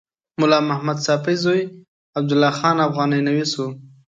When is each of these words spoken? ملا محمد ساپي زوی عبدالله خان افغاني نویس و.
ملا 0.39 0.59
محمد 0.69 0.97
ساپي 1.05 1.35
زوی 1.43 1.61
عبدالله 2.17 2.51
خان 2.59 2.77
افغاني 2.87 3.19
نویس 3.27 3.51
و. 3.57 3.61